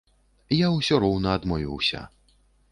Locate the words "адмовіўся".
1.41-2.05